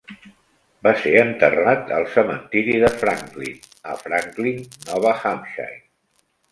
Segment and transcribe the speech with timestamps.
[0.87, 3.61] Va ser enterrat al cementiri de Franklin,
[3.93, 5.83] a Franklin, Nova Hampshire.